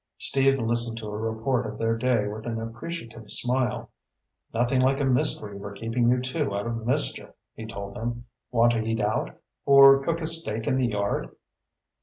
[0.17, 3.91] Steve listened to a report of their day with an appreciative smile.
[4.51, 8.25] "Nothing like a mystery for keeping you two out of mischief," he told them.
[8.49, 9.37] "Want to eat out?
[9.63, 11.29] Or cook a steak in the yard?"